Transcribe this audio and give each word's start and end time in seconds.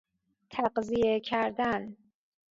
تغذیه 0.49 1.19
کردن 1.19 1.97